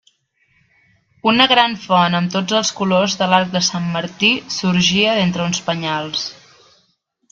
[1.31, 5.65] Una gran font amb tots els colors de l'arc de Sant Martí, sorgia d'entre uns
[5.71, 6.31] penyals.